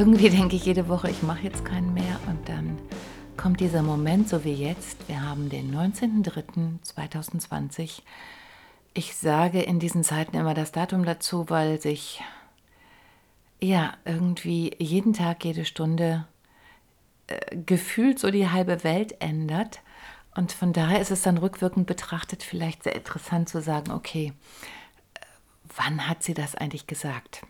[0.00, 2.78] Irgendwie denke ich jede Woche, ich mache jetzt keinen mehr und dann
[3.36, 5.06] kommt dieser Moment, so wie jetzt.
[5.08, 8.00] Wir haben den 19.03.2020.
[8.94, 12.22] Ich sage in diesen Zeiten immer das Datum dazu, weil sich
[13.60, 16.26] ja irgendwie jeden Tag, jede Stunde
[17.26, 19.82] äh, gefühlt so die halbe Welt ändert.
[20.34, 24.32] Und von daher ist es dann rückwirkend betrachtet vielleicht sehr interessant zu sagen, okay,
[25.12, 25.20] äh,
[25.76, 27.42] wann hat sie das eigentlich gesagt?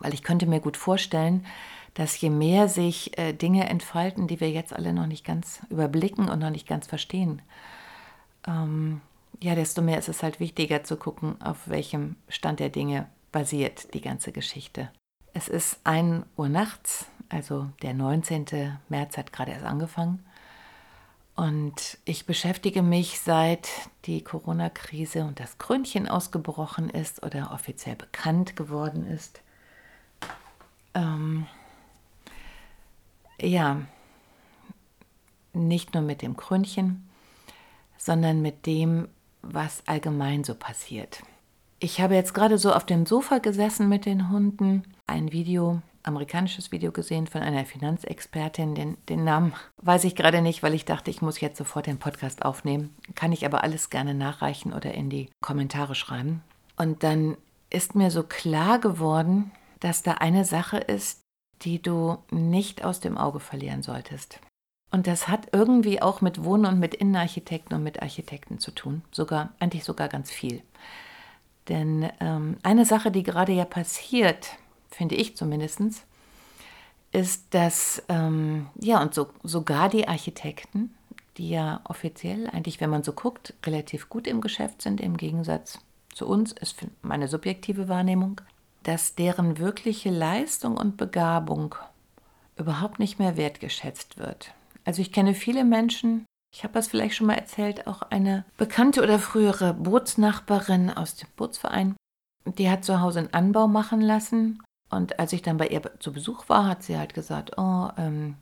[0.00, 1.46] Weil ich könnte mir gut vorstellen,
[1.94, 6.28] dass je mehr sich äh, Dinge entfalten, die wir jetzt alle noch nicht ganz überblicken
[6.28, 7.42] und noch nicht ganz verstehen,
[8.46, 9.00] ähm,
[9.40, 13.94] ja, desto mehr ist es halt wichtiger zu gucken, auf welchem Stand der Dinge basiert
[13.94, 14.90] die ganze Geschichte.
[15.32, 18.78] Es ist 1 Uhr nachts, also der 19.
[18.88, 20.24] März hat gerade erst angefangen.
[21.36, 23.68] Und ich beschäftige mich seit
[24.06, 29.40] die Corona-Krise und das Krönchen ausgebrochen ist oder offiziell bekannt geworden ist,
[30.94, 31.46] ähm,
[33.40, 33.82] ja,
[35.52, 37.08] nicht nur mit dem Krönchen,
[37.96, 39.08] sondern mit dem,
[39.42, 41.22] was allgemein so passiert.
[41.80, 46.72] Ich habe jetzt gerade so auf dem Sofa gesessen mit den Hunden, ein Video, amerikanisches
[46.72, 48.74] Video gesehen von einer Finanzexpertin.
[48.74, 51.98] Den, den Namen weiß ich gerade nicht, weil ich dachte, ich muss jetzt sofort den
[51.98, 52.94] Podcast aufnehmen.
[53.14, 56.42] Kann ich aber alles gerne nachreichen oder in die Kommentare schreiben.
[56.76, 57.36] Und dann
[57.70, 61.20] ist mir so klar geworden, dass da eine Sache ist,
[61.62, 64.40] die du nicht aus dem Auge verlieren solltest.
[64.90, 69.02] Und das hat irgendwie auch mit Wohnen und mit Innenarchitekten und mit Architekten zu tun.
[69.10, 70.62] Sogar, eigentlich sogar ganz viel.
[71.68, 74.56] Denn ähm, eine Sache, die gerade ja passiert,
[74.88, 76.06] finde ich zumindest,
[77.12, 80.94] ist, dass ähm, ja und so, sogar die Architekten,
[81.36, 85.78] die ja offiziell eigentlich, wenn man so guckt, relativ gut im Geschäft sind, im Gegensatz
[86.14, 88.40] zu uns, ist meine subjektive Wahrnehmung,
[88.82, 91.74] dass deren wirkliche Leistung und Begabung
[92.56, 94.52] überhaupt nicht mehr wertgeschätzt wird.
[94.84, 96.24] Also ich kenne viele Menschen,
[96.54, 101.28] ich habe das vielleicht schon mal erzählt, auch eine bekannte oder frühere Bootsnachbarin aus dem
[101.36, 101.96] Bootsverein,
[102.46, 104.62] die hat zu Hause einen Anbau machen lassen.
[104.90, 108.36] Und als ich dann bei ihr zu Besuch war, hat sie halt gesagt, oh, ähm,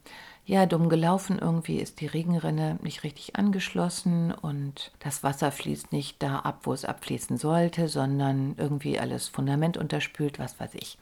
[0.47, 1.39] ja, dumm gelaufen.
[1.41, 6.73] Irgendwie ist die Regenrinne nicht richtig angeschlossen und das Wasser fließt nicht da ab, wo
[6.73, 10.99] es abfließen sollte, sondern irgendwie alles Fundament unterspült, was weiß ich.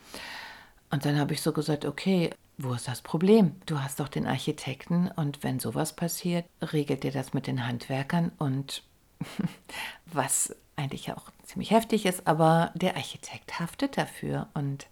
[0.90, 3.56] Und dann habe ich so gesagt, okay, wo ist das Problem?
[3.66, 8.32] Du hast doch den Architekten und wenn sowas passiert, regelt ihr das mit den Handwerkern
[8.38, 8.82] und
[10.06, 14.48] was eigentlich auch ziemlich heftig ist, aber der Architekt haftet dafür.
[14.54, 14.86] Und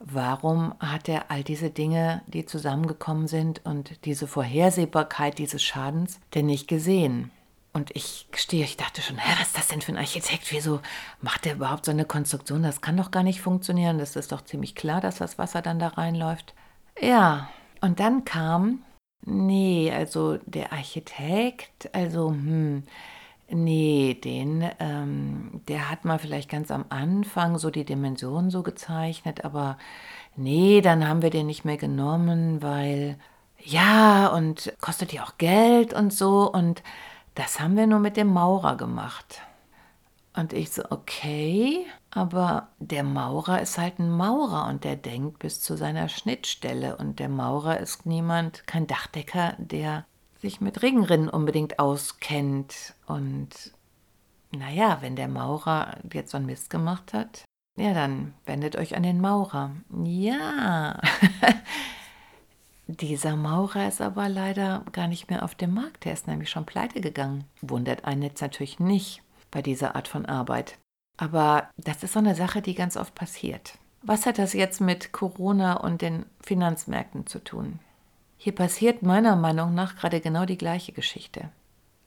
[0.00, 6.46] warum hat er all diese Dinge, die zusammengekommen sind und diese Vorhersehbarkeit dieses Schadens denn
[6.46, 7.30] nicht gesehen?
[7.72, 10.50] Und ich gestehe, ich dachte schon, hä, was ist das denn für ein Architekt?
[10.50, 10.80] Wieso
[11.20, 12.62] macht der überhaupt so eine Konstruktion?
[12.62, 13.98] Das kann doch gar nicht funktionieren.
[13.98, 16.54] Das ist doch ziemlich klar, dass das Wasser dann da reinläuft.
[17.00, 17.48] Ja,
[17.80, 18.82] und dann kam,
[19.24, 22.82] nee, also der Architekt, also, hm,
[23.50, 29.42] Nee, den, ähm, der hat mal vielleicht ganz am Anfang so die Dimensionen so gezeichnet,
[29.44, 29.78] aber
[30.36, 33.18] nee, dann haben wir den nicht mehr genommen, weil
[33.58, 36.82] ja, und kostet ja auch Geld und so und
[37.34, 39.40] das haben wir nur mit dem Maurer gemacht.
[40.34, 45.60] Und ich so, okay, aber der Maurer ist halt ein Maurer und der denkt bis
[45.60, 50.04] zu seiner Schnittstelle und der Maurer ist niemand, kein Dachdecker, der
[50.40, 52.94] sich mit Regenrinnen unbedingt auskennt.
[53.06, 53.72] Und
[54.50, 57.44] naja, wenn der Maurer jetzt so einen Mist gemacht hat,
[57.76, 59.70] ja, dann wendet euch an den Maurer.
[60.04, 61.00] Ja,
[62.88, 66.04] dieser Maurer ist aber leider gar nicht mehr auf dem Markt.
[66.04, 67.44] Der ist nämlich schon pleite gegangen.
[67.60, 70.76] Wundert einen jetzt natürlich nicht bei dieser Art von Arbeit.
[71.18, 73.78] Aber das ist so eine Sache, die ganz oft passiert.
[74.02, 77.78] Was hat das jetzt mit Corona und den Finanzmärkten zu tun?
[78.40, 81.50] Hier passiert meiner Meinung nach gerade genau die gleiche Geschichte.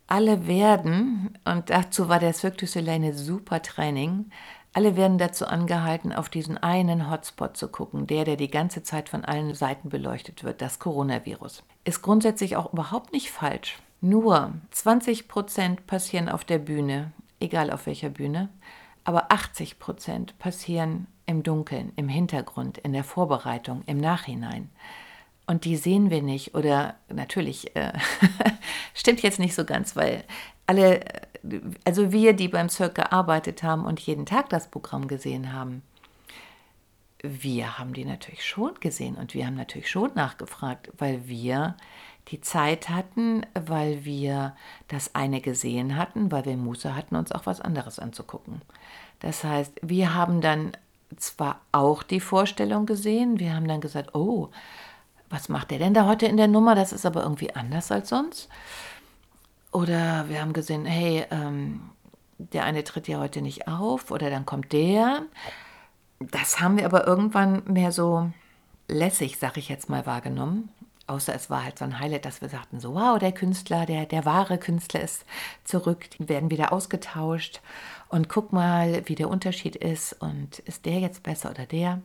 [0.07, 4.31] Alle werden, und dazu war der Cirque du Soleil eine super Training,
[4.73, 9.09] alle werden dazu angehalten, auf diesen einen Hotspot zu gucken, der, der die ganze Zeit
[9.09, 11.63] von allen Seiten beleuchtet wird, das Coronavirus.
[11.83, 13.79] Ist grundsätzlich auch überhaupt nicht falsch.
[13.99, 17.11] Nur 20 Prozent passieren auf der Bühne,
[17.41, 18.47] egal auf welcher Bühne,
[19.03, 24.69] aber 80 Prozent passieren im Dunkeln, im Hintergrund, in der Vorbereitung, im Nachhinein.
[25.47, 27.93] Und die sehen wir nicht oder natürlich äh,
[28.93, 30.23] stimmt jetzt nicht so ganz, weil
[30.65, 31.01] alle,
[31.83, 35.81] also wir, die beim Cirque gearbeitet haben und jeden Tag das Programm gesehen haben,
[37.23, 41.75] wir haben die natürlich schon gesehen und wir haben natürlich schon nachgefragt, weil wir
[42.29, 44.55] die Zeit hatten, weil wir
[44.87, 48.61] das eine gesehen hatten, weil wir Muße hatten, uns auch was anderes anzugucken.
[49.19, 50.71] Das heißt, wir haben dann
[51.17, 54.49] zwar auch die Vorstellung gesehen, wir haben dann gesagt, oh,
[55.31, 56.75] was macht der denn da heute in der Nummer?
[56.75, 58.49] Das ist aber irgendwie anders als sonst.
[59.71, 61.81] Oder wir haben gesehen, hey, ähm,
[62.37, 65.23] der eine tritt ja heute nicht auf oder dann kommt der.
[66.19, 68.31] Das haben wir aber irgendwann mehr so
[68.87, 70.69] lässig, sag ich jetzt mal, wahrgenommen.
[71.07, 74.05] Außer es war halt so ein Highlight, dass wir sagten, so wow, der Künstler, der,
[74.05, 75.25] der wahre Künstler ist
[75.63, 77.61] zurück, die werden wieder ausgetauscht
[78.07, 82.01] und guck mal, wie der Unterschied ist und ist der jetzt besser oder der.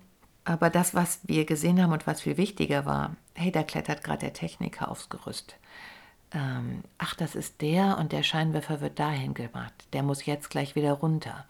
[0.46, 4.20] Aber das, was wir gesehen haben und was viel wichtiger war, hey, da klettert gerade
[4.20, 5.56] der Techniker aufs Gerüst.
[6.32, 9.74] Ähm, ach, das ist der und der Scheinwerfer wird dahin gemacht.
[9.92, 11.46] Der muss jetzt gleich wieder runter.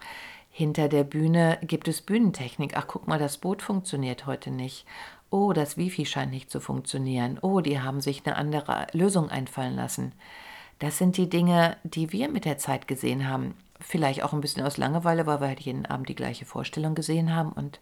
[0.50, 2.72] Hinter der Bühne gibt es Bühnentechnik.
[2.74, 4.86] Ach, guck mal, das Boot funktioniert heute nicht.
[5.28, 7.38] Oh, das Wifi scheint nicht zu funktionieren.
[7.42, 10.12] Oh, die haben sich eine andere Lösung einfallen lassen.
[10.78, 13.54] Das sind die Dinge, die wir mit der Zeit gesehen haben.
[13.78, 17.34] Vielleicht auch ein bisschen aus Langeweile, weil wir halt jeden Abend die gleiche Vorstellung gesehen
[17.34, 17.52] haben.
[17.52, 17.78] Und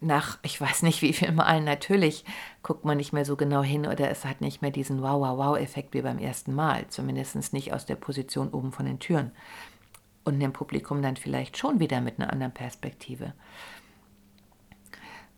[0.00, 2.24] nach, ich weiß nicht wie viel Mal, natürlich
[2.62, 6.02] guckt man nicht mehr so genau hin oder es hat nicht mehr diesen Wow-Wow-Wow-Effekt wie
[6.02, 6.86] beim ersten Mal.
[6.88, 9.32] Zumindest nicht aus der Position oben von den Türen.
[10.24, 13.32] Und dem Publikum dann vielleicht schon wieder mit einer anderen Perspektive.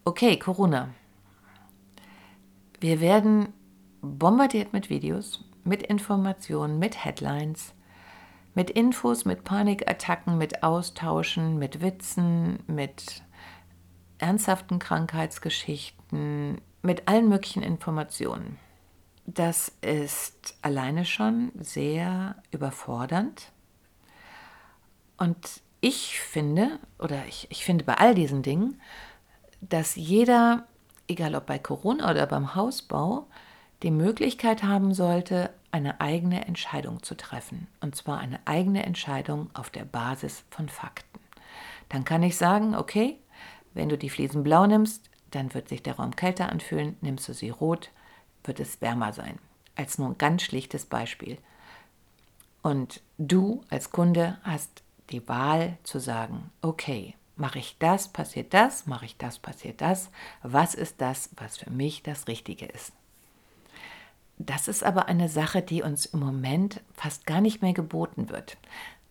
[0.05, 0.89] Okay, Corona.
[2.81, 3.53] Wir werden
[4.01, 7.75] bombardiert mit Videos, mit Informationen, mit Headlines,
[8.55, 13.23] mit Infos, mit Panikattacken, mit Austauschen, mit Witzen, mit
[14.21, 18.59] ernsthaften Krankheitsgeschichten, mit allen möglichen Informationen.
[19.27, 23.53] Das ist alleine schon sehr überfordernd.
[25.19, 28.81] Und ich finde, oder ich, ich finde bei all diesen Dingen,
[29.61, 30.67] dass jeder
[31.11, 33.27] egal ob bei Corona oder beim Hausbau,
[33.83, 37.67] die Möglichkeit haben sollte, eine eigene Entscheidung zu treffen.
[37.81, 41.21] Und zwar eine eigene Entscheidung auf der Basis von Fakten.
[41.89, 43.19] Dann kann ich sagen, okay,
[43.75, 47.35] wenn du die Fliesen blau nimmst, dann wird sich der Raum kälter anfühlen, nimmst du
[47.35, 47.91] sie rot,
[48.45, 49.39] wird es wärmer sein.
[49.77, 51.39] Als nur ein ganz schlichtes Beispiel.
[52.63, 58.85] Und du als Kunde hast die Wahl zu sagen, okay, Mache ich das, passiert das,
[58.85, 60.11] mache ich das, passiert das.
[60.43, 62.93] Was ist das, was für mich das Richtige ist?
[64.37, 68.59] Das ist aber eine Sache, die uns im Moment fast gar nicht mehr geboten wird.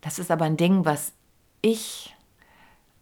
[0.00, 1.12] Das ist aber ein Ding, was
[1.60, 2.14] ich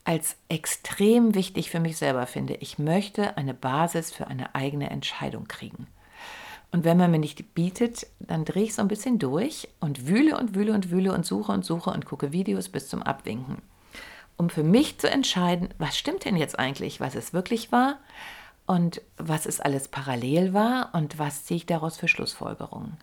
[0.09, 2.55] als extrem wichtig für mich selber finde.
[2.55, 5.87] Ich möchte eine Basis für eine eigene Entscheidung kriegen.
[6.73, 10.39] Und wenn man mir nicht bietet, dann drehe ich so ein bisschen durch und wühle
[10.39, 13.63] und wühle und wühle und suche und suche und gucke Videos bis zum Abwinken
[14.39, 17.99] um für mich zu entscheiden, was stimmt denn jetzt eigentlich, was es wirklich war
[18.67, 22.97] und was es alles parallel war und was ziehe ich daraus für Schlussfolgerungen.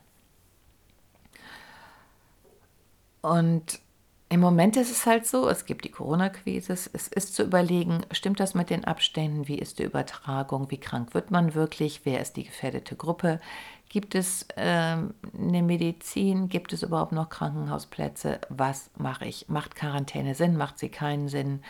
[3.20, 3.80] Und
[4.28, 8.40] im Moment ist es halt so, es gibt die Corona-Quise, es ist zu überlegen, stimmt
[8.40, 12.36] das mit den Abständen, wie ist die Übertragung, wie krank wird man wirklich, wer ist
[12.36, 13.40] die gefährdete Gruppe,
[13.88, 20.34] gibt es äh, eine Medizin, gibt es überhaupt noch Krankenhausplätze, was mache ich, macht Quarantäne
[20.34, 21.62] Sinn, macht sie keinen Sinn.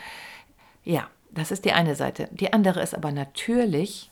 [0.82, 2.28] Ja, das ist die eine Seite.
[2.32, 4.10] Die andere ist aber natürlich,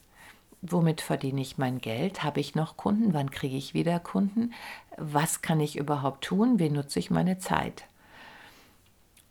[0.61, 2.23] womit verdiene ich mein Geld?
[2.23, 3.15] Habe ich noch Kunden?
[3.15, 4.53] Wann kriege ich wieder Kunden?
[4.99, 6.59] Was kann ich überhaupt tun?
[6.59, 7.85] Wie nutze ich meine Zeit?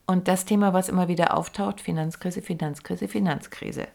[0.06, 3.88] Und das Thema, was immer wieder auftaucht, Finanzkrise, Finanzkrise, Finanzkrise.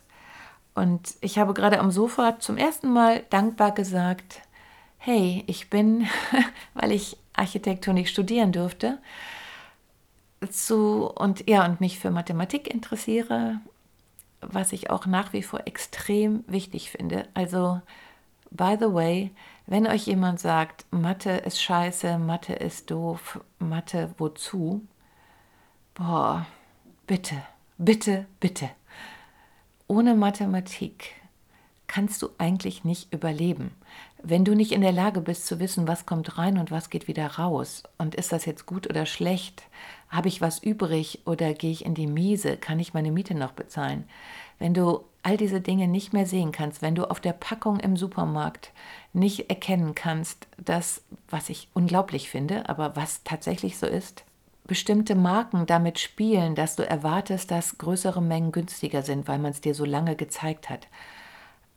[0.74, 4.42] Und ich habe gerade am Sofa zum ersten Mal dankbar gesagt,
[4.98, 6.06] hey, ich bin,
[6.74, 8.98] weil ich Architektur nicht studieren durfte,
[10.50, 13.60] zu und ja und mich für Mathematik interessiere,
[14.40, 17.26] was ich auch nach wie vor extrem wichtig finde.
[17.34, 17.80] Also
[18.50, 19.32] by the way,
[19.66, 24.82] wenn euch jemand sagt, Mathe ist scheiße, Mathe ist doof, Mathe wozu?
[25.98, 26.46] Boah,
[27.08, 27.34] bitte,
[27.76, 28.70] bitte, bitte.
[29.88, 31.10] Ohne Mathematik
[31.88, 33.72] kannst du eigentlich nicht überleben.
[34.22, 37.08] Wenn du nicht in der Lage bist zu wissen, was kommt rein und was geht
[37.08, 39.64] wieder raus, und ist das jetzt gut oder schlecht,
[40.08, 43.52] habe ich was übrig oder gehe ich in die Miese, kann ich meine Miete noch
[43.52, 44.04] bezahlen?
[44.60, 47.96] Wenn du all diese Dinge nicht mehr sehen kannst, wenn du auf der Packung im
[47.96, 48.70] Supermarkt
[49.12, 54.22] nicht erkennen kannst, dass, was ich unglaublich finde, aber was tatsächlich so ist,
[54.68, 59.60] bestimmte Marken damit spielen, dass du erwartest, dass größere Mengen günstiger sind, weil man es
[59.60, 60.86] dir so lange gezeigt hat.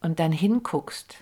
[0.01, 1.15] Und dann hinguckst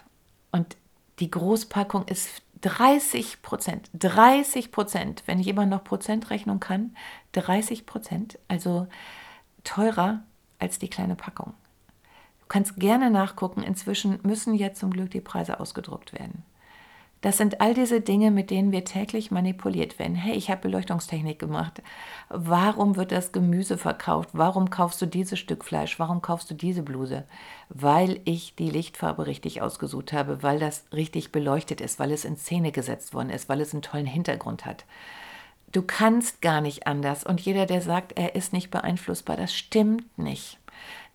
[0.51, 0.75] und
[1.19, 3.89] die Großpackung ist 30 Prozent.
[3.93, 6.95] 30 Prozent, wenn jemand noch Prozentrechnung kann,
[7.33, 8.88] 30 Prozent, also
[9.63, 10.23] teurer
[10.57, 11.53] als die kleine Packung.
[12.41, 13.61] Du kannst gerne nachgucken.
[13.61, 16.43] Inzwischen müssen jetzt zum Glück die Preise ausgedruckt werden.
[17.21, 20.15] Das sind all diese Dinge, mit denen wir täglich manipuliert werden.
[20.15, 21.81] Hey, ich habe Beleuchtungstechnik gemacht.
[22.29, 24.29] Warum wird das Gemüse verkauft?
[24.31, 25.99] Warum kaufst du dieses Stück Fleisch?
[25.99, 27.25] Warum kaufst du diese Bluse?
[27.67, 32.38] Weil ich die Lichtfarbe richtig ausgesucht habe, weil das richtig beleuchtet ist, weil es in
[32.38, 34.85] Szene gesetzt worden ist, weil es einen tollen Hintergrund hat.
[35.73, 37.25] Du kannst gar nicht anders.
[37.25, 40.57] Und jeder, der sagt, er ist nicht beeinflussbar, das stimmt nicht.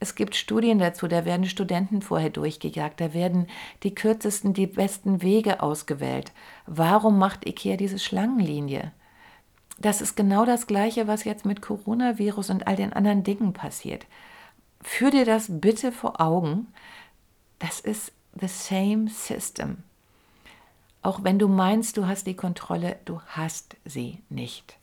[0.01, 3.47] Es gibt Studien dazu, da werden Studenten vorher durchgejagt, da werden
[3.83, 6.33] die kürzesten, die besten Wege ausgewählt.
[6.67, 8.93] Warum macht IKEA diese Schlangenlinie?
[9.79, 14.07] Das ist genau das Gleiche, was jetzt mit Coronavirus und all den anderen Dingen passiert.
[14.81, 16.69] Führ dir das bitte vor Augen.
[17.59, 19.79] Das ist the same system.
[21.03, 24.79] Auch wenn du meinst, du hast die Kontrolle, du hast sie nicht.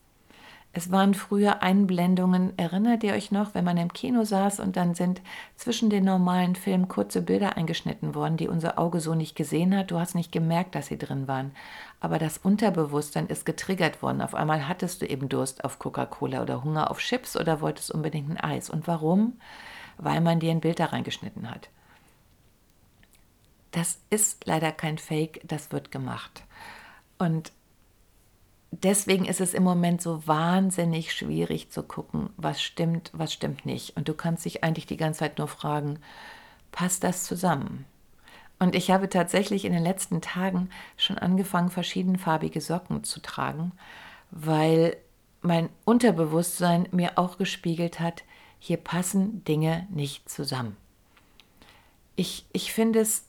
[0.73, 4.95] Es waren früher Einblendungen, erinnert ihr euch noch, wenn man im Kino saß und dann
[4.95, 5.21] sind
[5.57, 9.91] zwischen den normalen Filmen kurze Bilder eingeschnitten worden, die unser Auge so nicht gesehen hat.
[9.91, 11.51] Du hast nicht gemerkt, dass sie drin waren.
[11.99, 14.21] Aber das Unterbewusstsein ist getriggert worden.
[14.21, 18.29] Auf einmal hattest du eben Durst auf Coca-Cola oder Hunger auf Chips oder wolltest unbedingt
[18.29, 18.69] ein Eis.
[18.69, 19.39] Und warum?
[19.97, 21.69] Weil man dir ein Bild da reingeschnitten hat.
[23.71, 26.43] Das ist leider kein Fake, das wird gemacht.
[27.17, 27.51] Und
[28.71, 33.95] deswegen ist es im Moment so wahnsinnig schwierig zu gucken, was stimmt, was stimmt nicht.
[33.97, 35.99] Und du kannst dich eigentlich die ganze Zeit nur fragen,
[36.71, 37.85] passt das zusammen?
[38.59, 43.71] Und ich habe tatsächlich in den letzten Tagen schon angefangen, verschiedenfarbige Socken zu tragen,
[44.29, 44.97] weil
[45.41, 48.23] mein Unterbewusstsein mir auch gespiegelt hat,
[48.59, 50.77] hier passen Dinge nicht zusammen.
[52.15, 53.25] Ich, ich finde es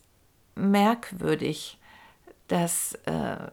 [0.55, 1.79] merkwürdig,
[2.49, 3.51] dass äh,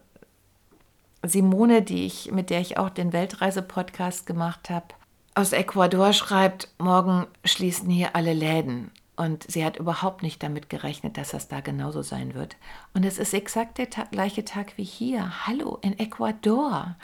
[1.22, 4.86] Simone, die ich, mit der ich auch den Weltreise-Podcast gemacht habe,
[5.34, 8.90] aus Ecuador schreibt, morgen schließen hier alle Läden.
[9.16, 12.56] Und sie hat überhaupt nicht damit gerechnet, dass das da genauso sein wird.
[12.94, 15.46] Und es ist exakt der ta gleiche Tag wie hier.
[15.46, 16.96] Hallo, in Ecuador.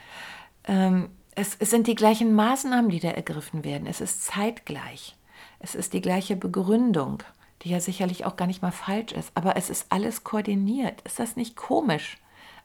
[0.64, 3.86] Ähm, es, es sind die gleichen Maßnahmen, die da ergriffen werden.
[3.86, 5.14] Es ist zeitgleich.
[5.58, 7.22] Es ist die gleiche Begründung,
[7.62, 9.30] die ja sicherlich auch gar nicht mal falsch ist.
[9.34, 11.02] Aber es ist alles koordiniert.
[11.02, 12.16] Ist das nicht komisch?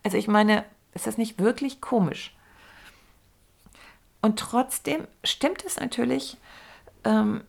[0.03, 0.63] Also ich meine,
[0.94, 2.36] ist das nicht wirklich komisch?
[4.22, 6.38] Und trotzdem stimmt es natürlich,
[7.04, 7.42] ähm,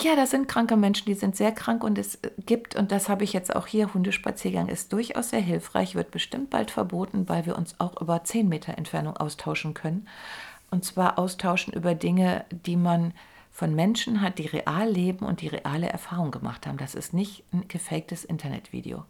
[0.00, 3.22] ja, das sind kranke Menschen, die sind sehr krank und es gibt, und das habe
[3.22, 7.56] ich jetzt auch hier, Hundespaziergang ist durchaus sehr hilfreich, wird bestimmt bald verboten, weil wir
[7.56, 10.08] uns auch über 10 Meter Entfernung austauschen können.
[10.70, 13.12] Und zwar austauschen über Dinge, die man
[13.52, 16.78] von Menschen hat, die real leben und die reale Erfahrung gemacht haben.
[16.78, 19.04] Das ist nicht ein gefaktes Internetvideo.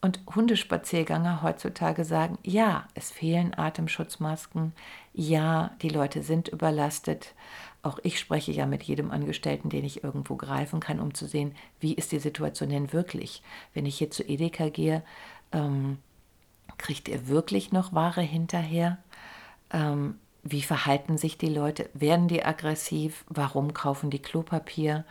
[0.00, 4.72] Und Hundespaziergänger heutzutage sagen, ja, es fehlen Atemschutzmasken,
[5.12, 7.34] ja, die Leute sind überlastet.
[7.82, 11.54] Auch ich spreche ja mit jedem Angestellten, den ich irgendwo greifen kann, um zu sehen,
[11.80, 13.42] wie ist die Situation denn wirklich.
[13.74, 15.02] Wenn ich hier zu Edeka gehe,
[15.52, 15.98] ähm,
[16.78, 18.98] kriegt ihr wirklich noch Ware hinterher?
[19.70, 21.88] Ähm, wie verhalten sich die Leute?
[21.94, 23.24] Werden die aggressiv?
[23.28, 25.04] Warum kaufen die Klopapier?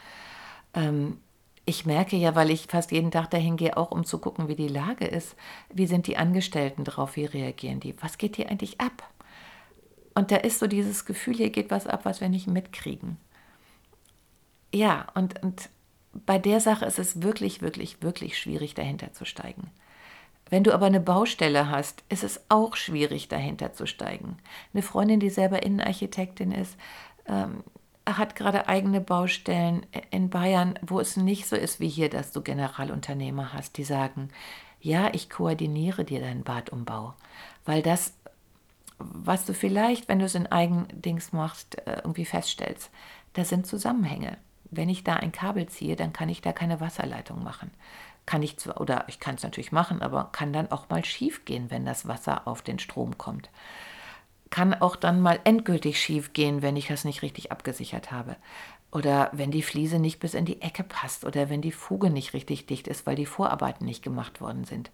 [0.74, 1.18] Ähm,
[1.66, 4.56] ich merke ja, weil ich fast jeden Tag dahin gehe, auch um zu gucken, wie
[4.56, 5.36] die Lage ist,
[5.74, 9.10] wie sind die Angestellten drauf, wie reagieren die, was geht hier eigentlich ab?
[10.14, 13.18] Und da ist so dieses Gefühl, hier geht was ab, was wir nicht mitkriegen.
[14.74, 15.70] Ja, und, und
[16.26, 19.72] bei der Sache ist es wirklich, wirklich, wirklich schwierig, dahinter zu steigen.
[20.50, 24.38] Wenn du aber eine Baustelle hast, ist es auch schwierig, dahinter zu steigen.
[24.74, 26.78] Eine Freundin, die selber Innenarchitektin ist,
[27.28, 27.64] ähm,
[28.06, 32.42] hat gerade eigene Baustellen in Bayern, wo es nicht so ist wie hier, dass du
[32.42, 34.30] Generalunternehmer hast, die sagen,
[34.80, 37.16] ja, ich koordiniere dir deinen Badumbau,
[37.66, 38.14] weil das,
[39.00, 42.92] was du vielleicht, wenn du es in Eigendings machst, äh, irgendwie feststellst,
[43.34, 44.38] da sind Zusammenhänge.
[44.70, 47.72] Wenn ich da ein Kabel ziehe, dann kann ich da keine Wasserleitung machen.
[48.26, 51.46] Kann ich zwar, oder ich kann es natürlich machen, aber kann dann auch mal schief
[51.46, 53.50] gehen, wenn das Wasser auf den Strom kommt
[54.56, 58.38] kann auch dann mal endgültig schief gehen, wenn ich das nicht richtig abgesichert habe.
[58.90, 62.34] Oder wenn die Fliese nicht bis in die Ecke passt oder wenn die Fuge nicht
[62.34, 64.92] richtig dicht ist, weil die Vorarbeiten nicht gemacht worden sind.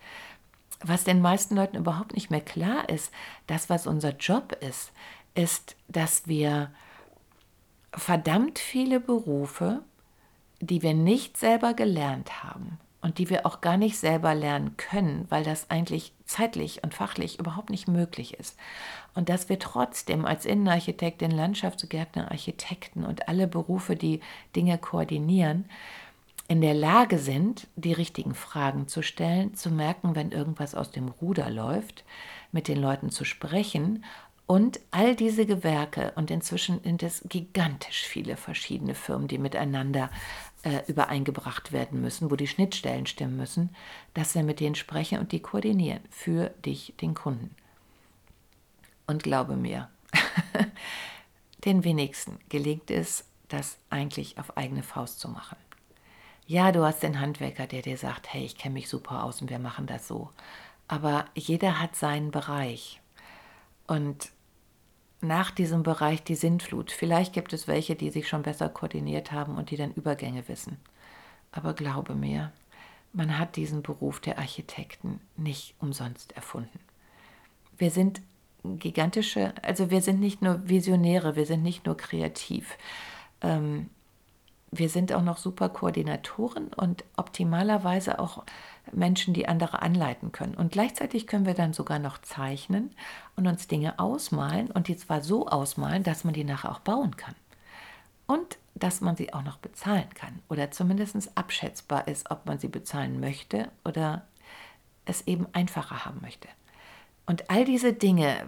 [0.84, 3.14] was den meisten Leuten überhaupt nicht mehr klar ist,
[3.46, 4.94] das, was unser Job ist,
[5.36, 6.72] ist, dass wir
[7.94, 9.84] verdammt viele Berufe,
[10.60, 15.28] die wir nicht selber gelernt haben und die wir auch gar nicht selber lernen können,
[15.30, 18.58] weil das eigentlich zeitlich und fachlich überhaupt nicht möglich ist.
[19.14, 24.22] Und dass wir trotzdem als Innenarchitektin, Landschaftsgärtner, Architekten und alle Berufe, die
[24.56, 25.66] Dinge koordinieren,
[26.48, 31.08] in der Lage sind, die richtigen Fragen zu stellen, zu merken, wenn irgendwas aus dem
[31.08, 32.04] Ruder läuft,
[32.52, 34.04] mit den Leuten zu sprechen
[34.52, 40.10] und all diese Gewerke, und inzwischen sind es gigantisch viele verschiedene Firmen, die miteinander
[40.64, 43.76] äh, übereingebracht werden müssen, wo die Schnittstellen stimmen müssen,
[44.14, 47.56] dass wir mit denen sprechen und die koordinieren für dich, den Kunden.
[49.08, 49.90] Und glaube mir,
[51.66, 55.58] den wenigsten gelingt es, das eigentlich auf eigene Faust zu machen.
[56.48, 59.50] Ja, du hast den Handwerker, der dir sagt, hey, ich kenne mich super aus und
[59.50, 60.30] wir machen das so.
[60.88, 63.02] Aber jeder hat seinen Bereich.
[63.88, 64.30] Und
[65.22, 66.92] nach diesem Bereich die Sintflut.
[66.92, 70.78] Vielleicht gibt es welche, die sich schon besser koordiniert haben und die dann Übergänge wissen.
[71.52, 72.52] Aber glaube mir,
[73.14, 76.80] man hat diesen Beruf der Architekten nicht umsonst erfunden.
[77.78, 78.22] Wir sind
[78.64, 82.78] gigantische, also wir sind nicht nur Visionäre, wir sind nicht nur kreativ.
[83.42, 83.90] Ähm,
[84.72, 88.44] wir sind auch noch super Koordinatoren und optimalerweise auch
[88.94, 90.56] Menschen, die andere anleiten können.
[90.56, 92.96] Und gleichzeitig können wir dann sogar noch zeichnen
[93.36, 97.18] und uns Dinge ausmalen und die zwar so ausmalen, dass man die nachher auch bauen
[97.18, 97.36] kann.
[98.28, 102.70] Und dass man sie auch noch bezahlen kann oder zumindest abschätzbar ist, ob man sie
[102.70, 104.26] bezahlen möchte oder
[105.04, 106.48] es eben einfacher haben möchte.
[107.26, 108.48] Und all diese Dinge,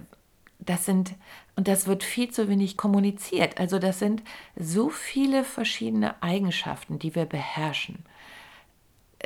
[0.66, 1.16] das sind,
[1.56, 3.60] und das wird viel zu wenig kommuniziert.
[3.60, 4.24] Also das sind
[4.56, 8.06] so viele verschiedene Eigenschaften, die wir beherrschen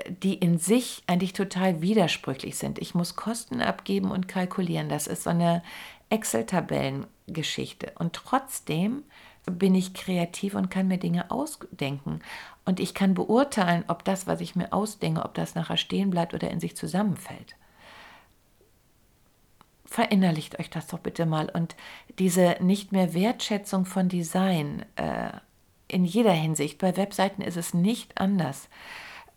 [0.10, 2.80] die in sich eigentlich total widersprüchlich sind.
[2.80, 4.90] Ich muss Kosten abgeben und kalkulieren.
[4.90, 5.64] Das ist so eine
[6.10, 7.94] Excel-Tabellengeschichte.
[7.98, 9.04] Und trotzdem
[9.46, 12.20] bin ich kreativ und kann mir Dinge ausdenken.
[12.66, 16.34] Und ich kann beurteilen, ob das, was ich mir ausdenke, ob das nachher stehen bleibt
[16.34, 17.56] oder in sich zusammenfällt.
[19.90, 21.50] Verinnerlicht euch das doch bitte mal.
[21.50, 21.76] Und
[22.20, 25.32] diese nicht mehr Wertschätzung von Design äh,
[25.88, 28.70] in jeder Hinsicht, bei Webseiten ist es nicht anders.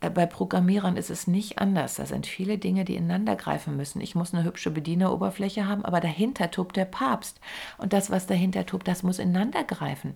[0.00, 1.94] Äh, bei Programmierern ist es nicht anders.
[1.94, 4.00] Da sind viele Dinge, die ineinander greifen müssen.
[4.00, 7.40] Ich muss eine hübsche Bedieneroberfläche haben, aber dahinter tobt der Papst.
[7.78, 10.14] Und das, was dahinter tobt, das muss ineinander greifen.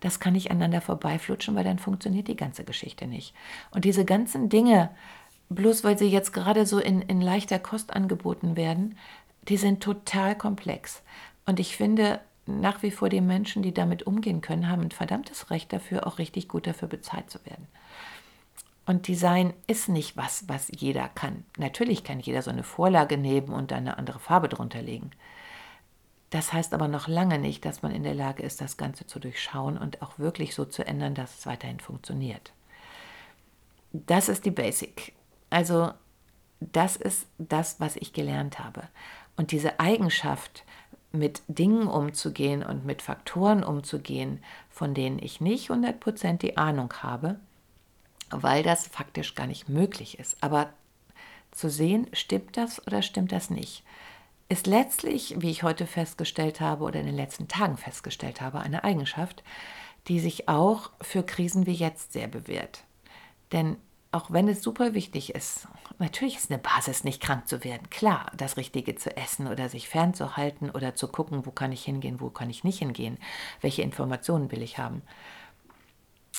[0.00, 3.34] Das kann nicht aneinander vorbeiflutschen, weil dann funktioniert die ganze Geschichte nicht.
[3.70, 4.90] Und diese ganzen Dinge,
[5.50, 8.96] bloß weil sie jetzt gerade so in, in leichter Kost angeboten werden,
[9.48, 11.02] die sind total komplex.
[11.46, 15.50] Und ich finde, nach wie vor die Menschen, die damit umgehen können, haben ein verdammtes
[15.50, 17.66] Recht dafür, auch richtig gut dafür bezahlt zu werden.
[18.86, 21.44] Und Design ist nicht was, was jeder kann.
[21.58, 25.10] Natürlich kann jeder so eine Vorlage nehmen und eine andere Farbe drunter legen.
[26.30, 29.18] Das heißt aber noch lange nicht, dass man in der Lage ist, das Ganze zu
[29.18, 32.52] durchschauen und auch wirklich so zu ändern, dass es weiterhin funktioniert.
[33.92, 35.12] Das ist die Basic.
[35.50, 35.92] Also
[36.60, 38.88] das ist das, was ich gelernt habe.
[39.38, 40.64] Und diese Eigenschaft,
[41.12, 47.40] mit Dingen umzugehen und mit Faktoren umzugehen, von denen ich nicht 100% die Ahnung habe,
[48.30, 50.36] weil das faktisch gar nicht möglich ist.
[50.42, 50.70] Aber
[51.50, 53.84] zu sehen, stimmt das oder stimmt das nicht,
[54.50, 58.84] ist letztlich, wie ich heute festgestellt habe oder in den letzten Tagen festgestellt habe, eine
[58.84, 59.42] Eigenschaft,
[60.08, 62.84] die sich auch für Krisen wie jetzt sehr bewährt.
[63.52, 63.76] Denn
[64.10, 65.68] auch wenn es super wichtig ist,
[65.98, 67.90] natürlich ist eine Basis, nicht krank zu werden.
[67.90, 72.20] Klar, das Richtige zu essen oder sich fernzuhalten oder zu gucken, wo kann ich hingehen,
[72.20, 73.18] wo kann ich nicht hingehen,
[73.60, 75.02] welche Informationen will ich haben.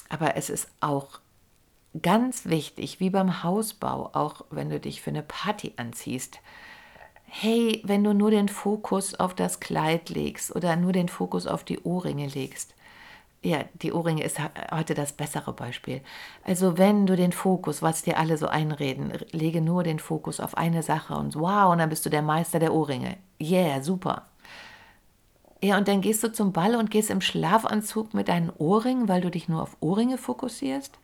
[0.10, 1.20] Aber es ist auch
[2.02, 6.40] ganz wichtig, wie beim Hausbau, auch wenn du dich für eine Party anziehst.
[7.26, 11.64] Hey, wenn du nur den Fokus auf das Kleid legst oder nur den Fokus auf
[11.64, 12.74] die Ohrringe legst.
[13.42, 14.38] Ja, die Ohrringe ist
[14.74, 16.02] heute das bessere Beispiel.
[16.44, 20.58] Also wenn du den Fokus, was dir alle so einreden, lege nur den Fokus auf
[20.58, 23.16] eine Sache und wow, und dann bist du der Meister der Ohrringe.
[23.42, 24.26] Yeah, super.
[25.62, 29.22] Ja, und dann gehst du zum Ball und gehst im Schlafanzug mit deinen Ohrringen, weil
[29.22, 31.00] du dich nur auf Ohrringe fokussierst?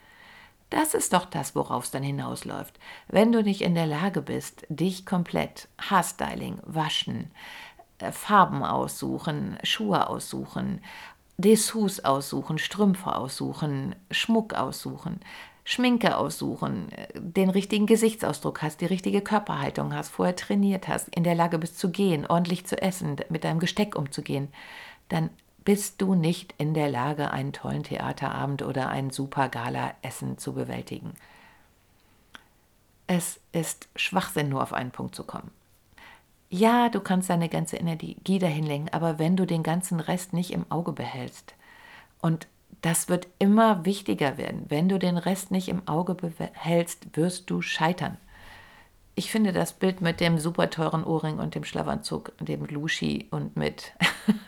[0.69, 2.79] Das ist doch das, worauf es dann hinausläuft.
[3.07, 7.31] Wenn du nicht in der Lage bist, dich komplett Haarstyling, waschen,
[7.99, 10.81] äh, Farben aussuchen, Schuhe aussuchen,
[11.37, 15.19] Dessous aussuchen, Strümpfe aussuchen, Schmuck aussuchen,
[15.65, 21.35] Schminke aussuchen, den richtigen Gesichtsausdruck hast, die richtige Körperhaltung hast, vorher trainiert hast, in der
[21.35, 24.49] Lage bist zu gehen, ordentlich zu essen, mit deinem Gesteck umzugehen,
[25.09, 25.29] dann
[25.65, 31.13] bist du nicht in der Lage, einen tollen Theaterabend oder ein super Gala-Essen zu bewältigen.
[33.07, 35.49] Es ist Schwachsinn, nur auf einen Punkt zu kommen.
[36.49, 40.51] Ja, du kannst deine ganze Energie dahin lenken, aber wenn du den ganzen Rest nicht
[40.51, 41.55] im Auge behältst,
[42.21, 42.47] und
[42.81, 47.61] das wird immer wichtiger werden, wenn du den Rest nicht im Auge behältst, wirst du
[47.61, 48.17] scheitern.
[49.15, 53.55] Ich finde das Bild mit dem super teuren Ohrring und dem Schlafanzug, dem Lushi und
[53.55, 53.93] mit,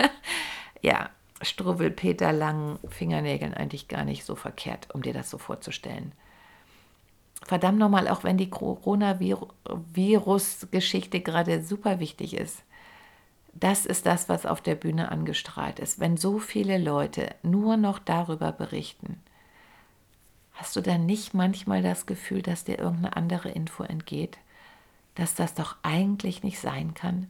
[0.81, 1.10] ja,
[1.41, 6.13] Struwwelpeter langen Fingernägeln eigentlich gar nicht so verkehrt, um dir das so vorzustellen
[7.45, 12.63] verdammt nochmal, auch wenn die Coronavirus-Geschichte gerade super wichtig ist,
[13.54, 16.00] das ist das, was auf der Bühne angestrahlt ist.
[16.00, 19.21] Wenn so viele Leute nur noch darüber berichten,
[20.54, 24.38] hast du dann nicht manchmal das Gefühl, dass dir irgendeine andere Info entgeht,
[25.15, 27.28] dass das doch eigentlich nicht sein kann,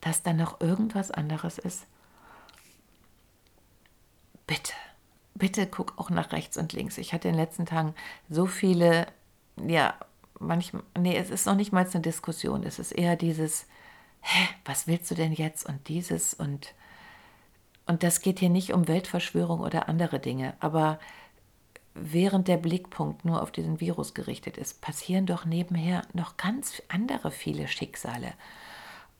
[0.00, 1.86] dass da noch irgendwas anderes ist?
[4.46, 4.72] Bitte
[5.42, 6.98] bitte guck auch nach rechts und links.
[6.98, 7.96] Ich hatte in den letzten Tagen
[8.30, 9.08] so viele,
[9.56, 9.92] ja,
[10.38, 12.62] manchmal, nee, es ist noch nicht mal eine Diskussion.
[12.62, 13.66] Es ist eher dieses,
[14.20, 16.74] hä, was willst du denn jetzt und dieses und,
[17.86, 21.00] und das geht hier nicht um Weltverschwörung oder andere Dinge, aber
[21.94, 27.32] während der Blickpunkt nur auf diesen Virus gerichtet ist, passieren doch nebenher noch ganz andere
[27.32, 28.32] viele Schicksale.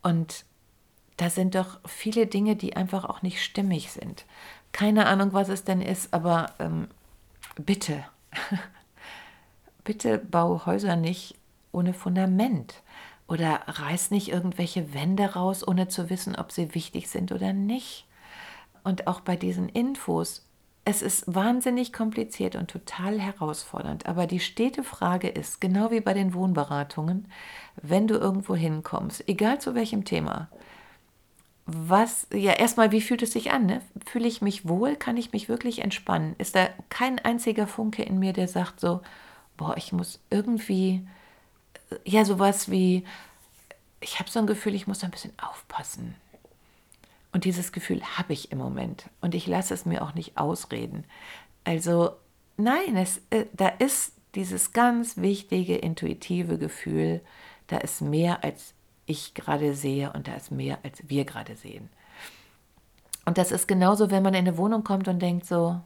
[0.02, 0.44] Und
[1.16, 4.24] da sind doch viele Dinge, die einfach auch nicht stimmig sind.
[4.72, 6.88] Keine Ahnung, was es denn ist, aber ähm,
[7.56, 8.04] bitte,
[9.85, 11.37] bitte bau Häuser nicht
[11.72, 12.82] ohne Fundament
[13.28, 18.06] oder reiß nicht irgendwelche Wände raus, ohne zu wissen, ob sie wichtig sind oder nicht.
[18.85, 20.44] Und auch bei diesen Infos,
[20.85, 24.06] es ist wahnsinnig kompliziert und total herausfordernd.
[24.06, 27.28] Aber die stete Frage ist, genau wie bei den Wohnberatungen,
[27.80, 30.48] wenn du irgendwo hinkommst, egal zu welchem Thema,
[31.66, 33.66] was, ja, erstmal, wie fühlt es sich an?
[33.66, 33.83] Ne?
[34.05, 34.96] Fühle ich mich wohl?
[34.96, 36.35] Kann ich mich wirklich entspannen?
[36.38, 39.01] Ist da kein einziger Funke in mir, der sagt so,
[39.57, 41.07] boah, ich muss irgendwie,
[42.05, 43.05] ja, sowas wie,
[44.01, 46.16] ich habe so ein Gefühl, ich muss ein bisschen aufpassen.
[47.33, 49.09] Und dieses Gefühl habe ich im Moment.
[49.20, 51.05] Und ich lasse es mir auch nicht ausreden.
[51.64, 52.11] Also,
[52.57, 57.20] nein, es, äh, da ist dieses ganz wichtige, intuitive Gefühl,
[57.68, 58.75] da ist mehr als
[59.06, 61.88] ich gerade sehe und da ist mehr, als wir gerade sehen.
[63.24, 65.80] Und das ist genauso, wenn man in eine Wohnung kommt und denkt so,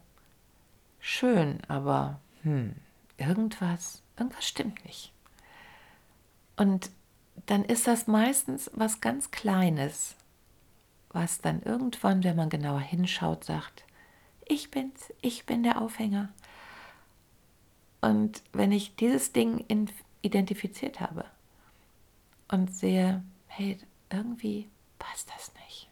[1.01, 2.75] schön, aber hm,
[3.19, 5.13] irgendwas, irgendwas stimmt nicht.
[6.57, 6.91] Und
[7.47, 10.17] dann ist das meistens was ganz Kleines,
[11.11, 13.85] was dann irgendwann, wenn man genauer hinschaut, sagt,
[14.47, 16.31] ich bin's, ich bin der Aufhänger.
[18.01, 19.65] Und wenn ich dieses Ding
[20.23, 21.25] identifiziert habe,
[22.49, 23.79] und sehe, hey,
[24.11, 25.89] irgendwie passt das nicht.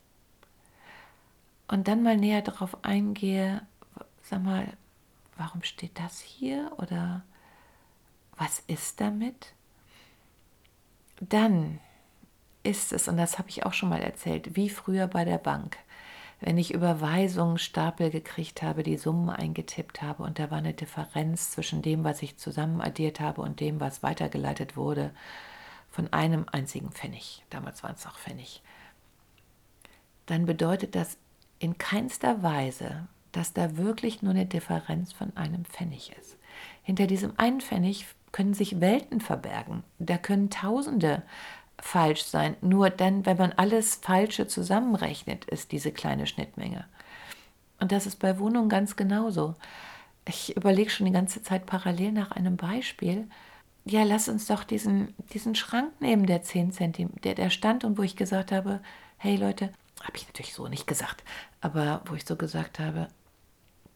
[1.68, 3.62] Und dann mal näher darauf eingehe,
[4.22, 4.66] sag mal,
[5.36, 7.22] warum steht das hier oder
[8.36, 9.54] was ist damit?
[11.20, 11.80] Dann
[12.62, 15.78] ist es, und das habe ich auch schon mal erzählt, wie früher bei der Bank,
[16.40, 21.52] wenn ich Überweisungen Stapel gekriegt habe, die Summen eingetippt habe und da war eine Differenz
[21.52, 25.12] zwischen dem, was ich zusammen addiert habe und dem, was weitergeleitet wurde
[25.94, 28.62] von einem einzigen Pfennig, damals waren es auch Pfennig,
[30.26, 31.18] dann bedeutet das
[31.61, 36.37] in keinster Weise, dass da wirklich nur eine Differenz von einem Pfennig ist.
[36.83, 39.85] Hinter diesem einen Pfennig können sich Welten verbergen.
[40.00, 41.22] Da können Tausende
[41.78, 42.57] falsch sein.
[42.61, 46.87] Nur dann, wenn man alles Falsche zusammenrechnet, ist diese kleine Schnittmenge.
[47.78, 49.54] Und das ist bei Wohnungen ganz genauso.
[50.26, 53.28] Ich überlege schon die ganze Zeit parallel nach einem Beispiel,
[53.85, 57.99] ja, lass uns doch diesen, diesen Schrank nehmen, der 10 cm, der, der stand und
[57.99, 58.81] wo ich gesagt habe,
[59.18, 59.70] hey Leute,
[60.03, 61.23] habe ich natürlich so nicht gesagt,
[61.61, 63.09] aber wo ich so gesagt habe,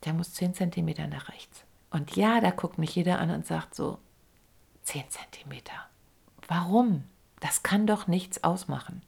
[0.04, 1.64] der muss 10 cm nach rechts.
[1.90, 3.98] Und ja, da guckt mich jeder an und sagt so,
[4.82, 5.62] 10 cm.
[6.46, 7.04] Warum?
[7.40, 9.02] Das kann doch nichts ausmachen.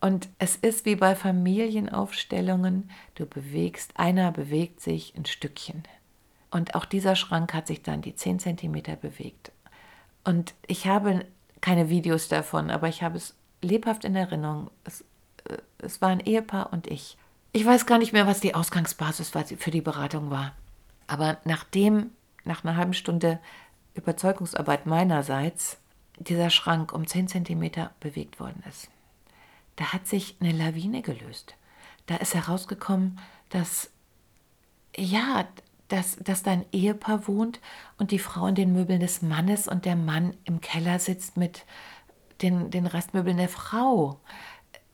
[0.00, 5.84] Und es ist wie bei Familienaufstellungen, du bewegst, einer bewegt sich ein Stückchen.
[6.50, 9.52] Und auch dieser Schrank hat sich dann die 10 cm bewegt.
[10.24, 11.26] Und ich habe
[11.60, 14.70] keine Videos davon, aber ich habe es lebhaft in Erinnerung.
[14.84, 15.02] Es,
[15.44, 17.16] äh, es war ein Ehepaar und ich.
[17.52, 20.52] Ich weiß gar nicht mehr, was die Ausgangsbasis für die Beratung war.
[21.06, 22.10] Aber nachdem,
[22.44, 23.38] nach einer halben Stunde
[23.94, 25.78] Überzeugungsarbeit meinerseits,
[26.18, 28.88] dieser Schrank um 10 cm bewegt worden ist,
[29.76, 31.54] da hat sich eine Lawine gelöst.
[32.06, 33.18] Da ist herausgekommen,
[33.50, 33.90] dass
[34.96, 35.46] ja,
[35.92, 37.60] dass, dass da ein Ehepaar wohnt
[37.98, 41.66] und die Frau in den Möbeln des Mannes und der Mann im Keller sitzt mit
[42.40, 44.18] den, den Restmöbeln der Frau.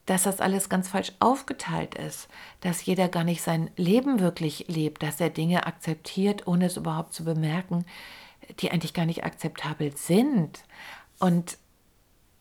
[0.07, 2.29] Dass das alles ganz falsch aufgeteilt ist,
[2.63, 7.13] dass jeder gar nicht sein Leben wirklich lebt, dass er Dinge akzeptiert, ohne es überhaupt
[7.13, 7.85] zu bemerken.
[8.61, 10.65] die eigentlich gar nicht akzeptabel sind.
[11.21, 11.59] Und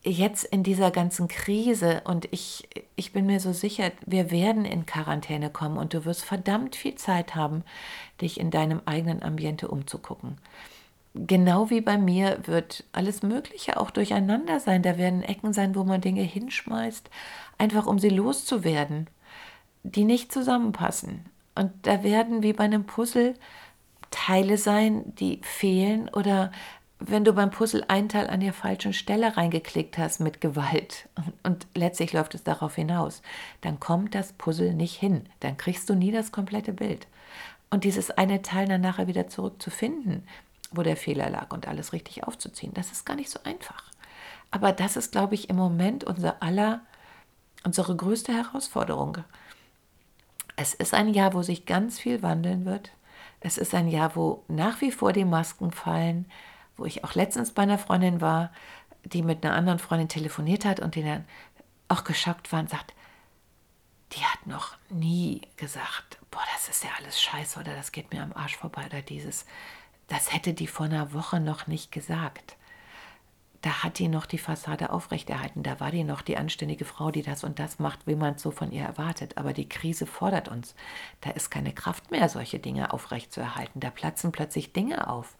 [0.07, 4.85] jetzt in dieser ganzen Krise und ich, ich bin mir so sicher, wir werden in
[4.85, 7.63] Quarantäne kommen und du wirst verdammt viel Zeit haben,
[8.21, 10.37] dich in deinem eigenen Ambiente umzugucken.
[11.13, 14.83] Genau wie bei mir wird alles Mögliche auch durcheinander sein.
[14.83, 17.09] Da werden Ecken sein, wo man Dinge hinschmeißt,
[17.57, 19.07] einfach um sie loszuwerden,
[19.83, 21.25] die nicht zusammenpassen.
[21.55, 23.33] Und da werden wie bei einem Puzzle
[24.11, 26.51] Teile sein, die fehlen oder
[26.99, 31.07] wenn du beim Puzzle ein Teil an der falschen Stelle reingeklickt hast mit Gewalt
[31.43, 33.21] und letztlich läuft es darauf hinaus,
[33.61, 35.27] dann kommt das Puzzle nicht hin.
[35.39, 37.07] Dann kriegst du nie das komplette Bild.
[37.69, 40.23] Und dieses eine Teil dann nachher wieder zurückzufinden,
[40.71, 43.83] wo der Fehler lag und alles richtig aufzuziehen, das ist gar nicht so einfach.
[44.51, 46.81] Aber das ist, glaube ich, im Moment unser aller,
[47.63, 49.19] unsere größte Herausforderung.
[50.55, 52.91] Es ist ein Jahr, wo sich ganz viel wandeln wird.
[53.41, 56.25] Es ist ein Jahr, wo nach wie vor die Masken fallen,
[56.77, 58.51] wo ich auch letztens bei einer Freundin war,
[59.03, 61.25] die mit einer anderen Freundin telefoniert hat und die dann
[61.87, 62.93] auch geschockt war und sagt,
[64.13, 68.23] die hat noch nie gesagt, boah, das ist ja alles scheiße oder das geht mir
[68.23, 69.45] am Arsch vorbei oder dieses.
[70.07, 72.55] Das hätte die vor einer Woche noch nicht gesagt.
[73.61, 75.63] Da hat die noch die Fassade aufrechterhalten.
[75.63, 78.41] Da war die noch die anständige Frau, die das und das macht, wie man es
[78.41, 79.37] so von ihr erwartet.
[79.37, 80.75] Aber die Krise fordert uns.
[81.21, 83.79] Da ist keine Kraft mehr, solche Dinge aufrechtzuerhalten.
[83.79, 85.35] Da platzen plötzlich Dinge auf.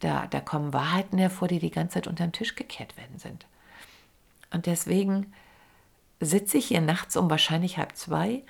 [0.00, 3.46] Da, da kommen Wahrheiten hervor, die die ganze Zeit unter den Tisch gekehrt werden sind.
[4.52, 5.32] Und deswegen
[6.20, 8.42] sitze ich hier nachts um wahrscheinlich halb zwei,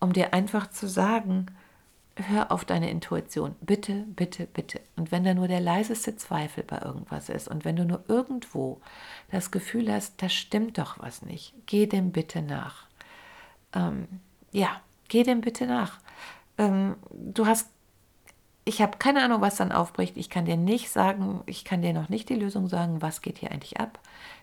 [0.00, 1.46] um dir einfach zu sagen,
[2.16, 3.54] hör auf deine Intuition.
[3.60, 4.80] Bitte, bitte, bitte.
[4.96, 8.80] Und wenn da nur der leiseste Zweifel bei irgendwas ist und wenn du nur irgendwo
[9.30, 12.86] das Gefühl hast, da stimmt doch was nicht, geh dem bitte nach.
[13.74, 14.06] Ähm,
[14.50, 16.00] ja, geh dem bitte nach.
[16.58, 17.70] Ähm, du hast
[18.64, 20.16] ich habe keine Ahnung, was dann aufbricht.
[20.16, 23.38] Ich kann dir nicht sagen, ich kann dir noch nicht die Lösung sagen, was geht
[23.38, 23.98] hier eigentlich ab.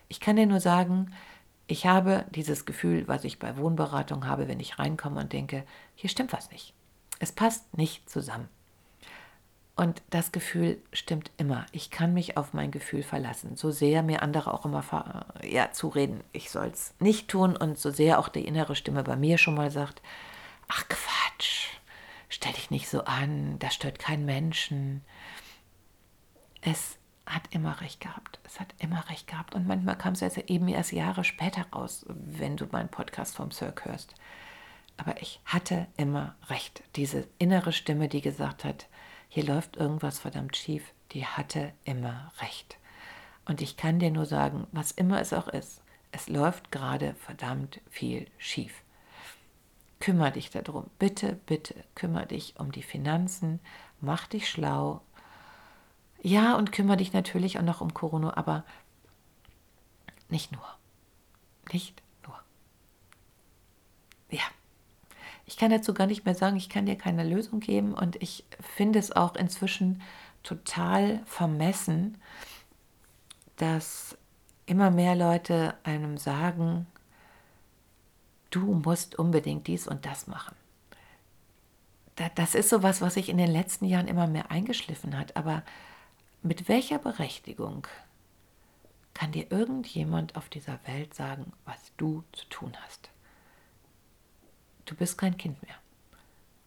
[0.08, 1.12] Ich kann dir nur sagen,
[1.66, 6.10] ich habe dieses Gefühl, was ich bei Wohnberatung habe, wenn ich reinkomme und denke, hier
[6.10, 6.74] stimmt was nicht.
[7.18, 8.48] Es passt nicht zusammen.
[9.76, 11.64] Und das Gefühl stimmt immer.
[11.72, 13.56] Ich kann mich auf mein Gefühl verlassen.
[13.56, 14.84] So sehr mir andere auch immer
[15.42, 19.16] ja, zureden, ich soll es nicht tun und so sehr auch die innere Stimme bei
[19.16, 20.02] mir schon mal sagt,
[20.68, 21.68] ach Quatsch,
[22.30, 25.04] stell dich nicht so an, das stört keinen Menschen.
[26.62, 28.40] Es hat immer recht gehabt.
[28.44, 29.54] Es hat immer recht gehabt.
[29.54, 33.84] Und manchmal kam es eben erst Jahre später raus, wenn du meinen Podcast vom Cirque
[33.84, 34.14] hörst.
[34.96, 36.82] Aber ich hatte immer recht.
[36.96, 38.86] Diese innere Stimme, die gesagt hat,
[39.28, 42.78] hier läuft irgendwas verdammt schief, die hatte immer recht.
[43.44, 47.80] Und ich kann dir nur sagen, was immer es auch ist, es läuft gerade verdammt
[47.88, 48.82] viel schief.
[50.00, 50.90] Kümmer dich darum.
[50.98, 53.60] Bitte, bitte, kümmere dich um die Finanzen,
[54.00, 55.02] mach dich schlau.
[56.22, 58.64] Ja, und kümmere dich natürlich auch noch um Corona, aber
[60.28, 60.64] nicht nur.
[61.72, 62.38] Nicht nur.
[64.30, 64.42] Ja.
[65.46, 68.44] Ich kann dazu gar nicht mehr sagen, ich kann dir keine Lösung geben und ich
[68.60, 70.00] finde es auch inzwischen
[70.42, 72.18] total vermessen,
[73.56, 74.16] dass
[74.66, 76.86] immer mehr Leute einem sagen,
[78.50, 80.54] du musst unbedingt dies und das machen.
[82.34, 85.36] Das ist sowas, was sich in den letzten Jahren immer mehr eingeschliffen hat.
[85.36, 85.62] Aber
[86.42, 87.86] mit welcher Berechtigung
[89.14, 93.10] kann dir irgendjemand auf dieser Welt sagen, was du zu tun hast?
[94.84, 95.74] Du bist kein Kind mehr.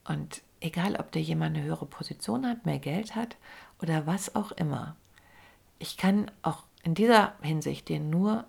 [0.06, 3.38] Und egal, ob dir jemand eine höhere Position hat, mehr Geld hat
[3.82, 4.96] oder was auch immer,
[5.78, 8.46] ich kann auch in dieser Hinsicht dir nur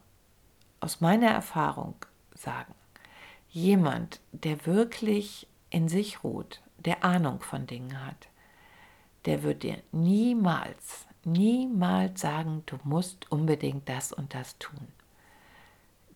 [0.81, 1.95] aus meiner Erfahrung
[2.35, 2.75] sagen,
[3.55, 8.29] jemand, der wirklich in sich ruht, der Ahnung von Dingen hat,
[9.27, 14.89] der wird dir niemals, niemals sagen, du musst unbedingt das und das tun.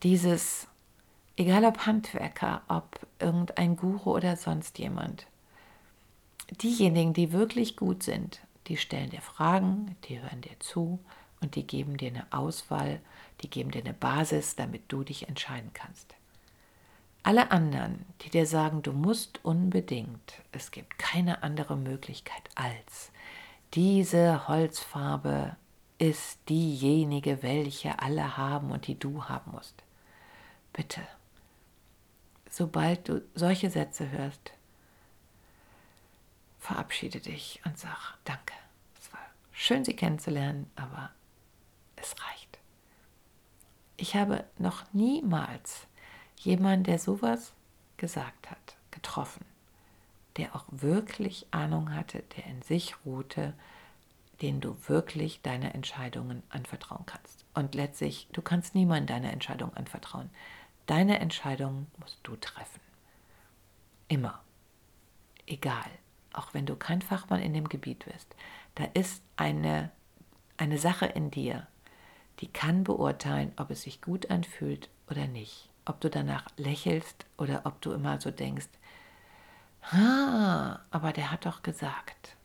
[0.02, 0.66] Dieses,
[1.36, 5.28] egal ob Handwerker, ob irgendein Guru oder sonst jemand,
[6.50, 10.98] diejenigen, die wirklich gut sind, die stellen dir Fragen, die hören dir zu
[11.40, 13.00] und die geben dir eine Auswahl,
[13.42, 16.17] die geben dir eine Basis, damit du dich entscheiden kannst.
[17.28, 23.12] Alle anderen, die dir sagen, du musst unbedingt, es gibt keine andere Möglichkeit als,
[23.74, 25.54] diese Holzfarbe
[25.98, 29.74] ist diejenige, welche alle haben und die du haben musst.
[30.72, 31.02] Bitte,
[32.48, 34.52] sobald du solche Sätze hörst,
[36.58, 38.54] verabschiede dich und sag Danke.
[38.98, 39.20] Es war
[39.52, 41.10] schön, Sie kennenzulernen, aber
[41.96, 42.58] es reicht.
[43.98, 45.87] Ich habe noch niemals
[46.44, 47.52] jemand, der sowas
[47.96, 49.44] gesagt hat, getroffen,
[50.36, 53.54] der auch wirklich Ahnung hatte, der in sich ruhte,
[54.40, 57.44] denen du wirklich deine Entscheidungen anvertrauen kannst.
[57.54, 60.30] Und letztlich, du kannst niemandem deine Entscheidung anvertrauen.
[60.86, 62.80] Deine Entscheidungen musst du treffen.
[64.06, 64.40] Immer.
[65.46, 65.90] Egal.
[66.32, 68.36] Auch wenn du kein Fachmann in dem Gebiet bist.
[68.76, 69.90] Da ist eine,
[70.56, 71.66] eine Sache in dir,
[72.40, 75.68] die kann beurteilen, ob es sich gut anfühlt oder nicht.
[75.88, 78.68] Ob du danach lächelst oder ob du immer so denkst,
[79.90, 82.36] ah, aber der hat doch gesagt.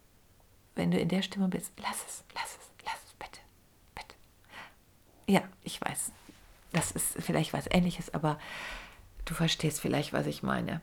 [0.75, 3.41] Wenn du in der Stimmung bist, lass es, lass es, lass es, bitte,
[3.93, 4.15] bitte.
[5.27, 6.13] Ja, ich weiß,
[6.71, 8.39] das ist vielleicht was ähnliches, aber
[9.25, 10.79] du verstehst vielleicht, was ich meine.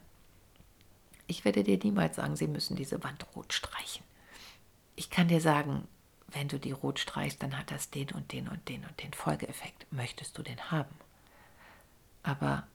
[1.27, 4.05] Ich werde dir niemals sagen, sie müssen diese Wand rot streichen.
[4.96, 5.88] Ich kann dir sagen,
[6.29, 9.14] wenn du die rot streichst, dann hat das den und den und den und den
[9.14, 9.90] Folgeeffekt.
[9.90, 10.94] Möchtest du den haben?
[12.22, 12.66] Aber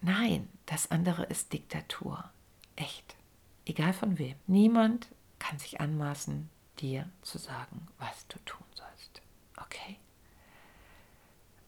[0.00, 2.30] nein, das andere ist Diktatur.
[2.76, 3.16] Echt.
[3.64, 4.36] Egal von wem.
[4.46, 6.48] Niemand kann sich anmaßen,
[6.80, 9.22] dir zu sagen, was du tun sollst.
[9.56, 9.96] Okay?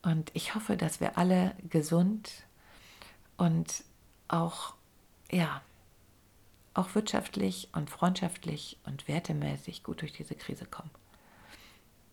[0.03, 2.45] Und ich hoffe, dass wir alle gesund
[3.37, 3.85] und
[4.29, 4.75] auch,
[5.31, 5.63] ja,
[6.75, 10.91] auch wirtschaftlich und freundschaftlich und wertemäßig gut durch diese Krise kommen.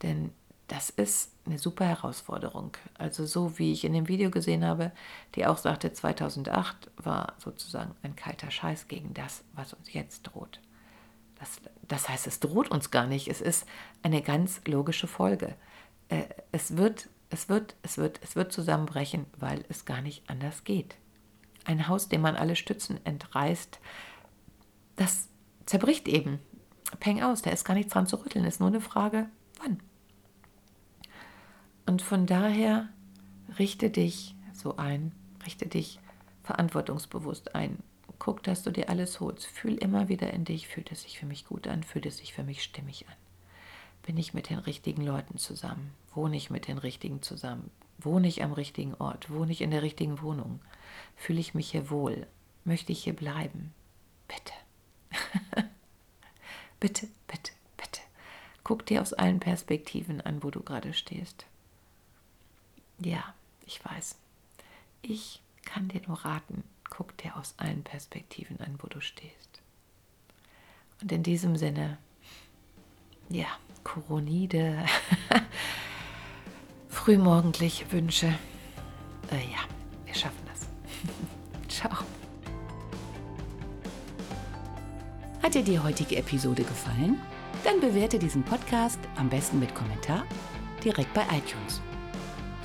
[0.02, 0.34] Denn
[0.68, 2.72] das ist eine super Herausforderung.
[2.98, 4.92] Also so wie ich in dem Video gesehen habe,
[5.36, 10.60] die auch sagte, 2008 war sozusagen ein kalter Scheiß gegen das, was uns jetzt droht.
[11.40, 13.30] Das, das heißt, es droht uns gar nicht.
[13.30, 13.66] Es ist
[14.04, 15.56] eine ganz logische Folge.
[16.10, 20.66] Äh, es wird, es wird, es wird, es wird zusammenbrechen, weil es gar nicht anders
[20.66, 20.96] geht.
[21.64, 23.80] Ein Haus, dem man alle Stützen entreißt,
[24.96, 25.30] das
[25.66, 26.40] zerbricht eben.
[27.00, 28.46] Peng aus, da ist gar nichts dran zu rütteln.
[28.46, 29.30] Ist nur eine Frage,
[29.62, 29.80] wann.
[31.88, 32.90] Und von daher
[33.58, 35.14] richte dich so ein,
[35.46, 36.00] richte dich
[36.44, 37.80] verantwortungsbewusst ein.
[38.20, 39.48] Guck, dass du dir alles holst.
[39.48, 42.34] Fühl immer wieder in dich, fühlt es sich für mich gut an, fühlt es sich
[42.34, 43.16] für mich stimmig an.
[44.06, 45.94] Bin ich mit den richtigen Leuten zusammen?
[46.14, 47.72] Wohne ich mit den richtigen zusammen?
[48.00, 49.30] Wohne ich am richtigen Ort?
[49.30, 50.60] Wohne ich in der richtigen Wohnung?
[51.16, 52.28] Fühle ich mich hier wohl?
[52.66, 53.74] Möchte ich hier bleiben?
[54.28, 54.54] Bitte.
[56.82, 58.02] bitte, bitte, bitte.
[58.66, 61.46] Guck dir aus allen Perspektiven an, wo du gerade stehst.
[63.00, 63.34] Ja,
[63.66, 64.16] ich weiß.
[65.02, 69.62] Ich kann dir nur raten, guck dir aus allen Perspektiven an, wo du stehst.
[71.02, 71.98] Und in diesem Sinne,
[73.30, 73.48] ja,
[73.84, 74.86] Coronide,
[76.90, 78.28] frühmorgendlich Wünsche.
[79.32, 79.60] Äh, ja,
[80.06, 80.68] wir schaffen das.
[81.70, 81.98] Ciao.
[85.44, 87.22] Hat dir die heutige Episode gefallen?
[87.64, 90.26] Dann bewerte diesen Podcast am besten mit Kommentar
[90.84, 91.82] direkt bei iTunes.